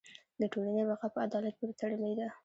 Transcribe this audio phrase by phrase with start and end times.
[0.39, 2.27] د ټولنې بقاء په عدالت پورې تړلې ده.